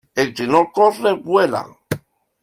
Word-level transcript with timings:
El 0.21 0.29
que 0.37 0.47
no 0.53 0.61
corre 0.77 1.11
vuela. 1.27 1.61